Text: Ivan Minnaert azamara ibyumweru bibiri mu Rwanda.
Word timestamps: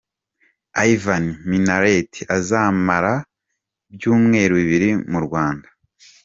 Ivan 0.91 1.25
Minnaert 1.49 2.13
azamara 2.35 3.13
ibyumweru 3.93 4.53
bibiri 4.61 4.89
mu 5.11 5.19
Rwanda. 5.25 5.67